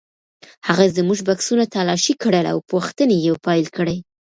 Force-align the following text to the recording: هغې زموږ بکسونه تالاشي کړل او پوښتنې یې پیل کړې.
هغې 0.67 0.87
زموږ 0.97 1.19
بکسونه 1.27 1.63
تالاشي 1.75 2.13
کړل 2.23 2.45
او 2.53 2.57
پوښتنې 2.71 3.17
یې 3.25 3.33
پیل 3.45 3.65
کړې. 3.77 3.97